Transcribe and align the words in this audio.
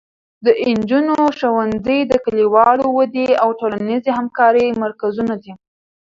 د 0.45 0.45
نجونو 0.77 1.15
ښوونځي 1.37 1.99
د 2.11 2.13
کلیوالو 2.25 2.85
ودې 2.97 3.29
او 3.43 3.49
ټولنیزې 3.59 4.11
همکارۍ 4.19 4.67
مرکزونه 4.83 5.33
دي. 5.43 5.53